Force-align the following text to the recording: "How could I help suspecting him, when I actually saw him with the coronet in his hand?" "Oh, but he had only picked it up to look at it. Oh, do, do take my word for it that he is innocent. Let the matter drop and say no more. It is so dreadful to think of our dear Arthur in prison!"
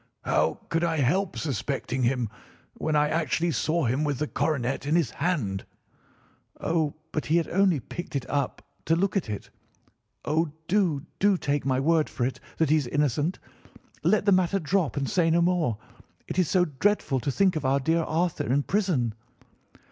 "How 0.23 0.59
could 0.69 0.83
I 0.83 0.97
help 0.97 1.37
suspecting 1.37 2.01
him, 2.01 2.27
when 2.73 2.95
I 2.95 3.07
actually 3.09 3.51
saw 3.51 3.85
him 3.85 4.03
with 4.03 4.17
the 4.17 4.25
coronet 4.27 4.87
in 4.87 4.95
his 4.95 5.11
hand?" 5.11 5.63
"Oh, 6.59 6.95
but 7.11 7.27
he 7.27 7.37
had 7.37 7.47
only 7.49 7.79
picked 7.79 8.15
it 8.15 8.27
up 8.27 8.63
to 8.85 8.95
look 8.95 9.15
at 9.15 9.29
it. 9.29 9.51
Oh, 10.25 10.53
do, 10.67 11.05
do 11.19 11.37
take 11.37 11.67
my 11.67 11.79
word 11.79 12.09
for 12.09 12.25
it 12.25 12.39
that 12.57 12.71
he 12.71 12.77
is 12.77 12.87
innocent. 12.87 13.37
Let 14.01 14.25
the 14.25 14.31
matter 14.31 14.57
drop 14.57 14.97
and 14.97 15.07
say 15.07 15.29
no 15.29 15.39
more. 15.39 15.77
It 16.27 16.39
is 16.39 16.49
so 16.49 16.65
dreadful 16.65 17.19
to 17.19 17.29
think 17.31 17.55
of 17.55 17.63
our 17.63 17.79
dear 17.79 18.01
Arthur 18.01 18.51
in 18.51 18.63
prison!" 18.63 19.13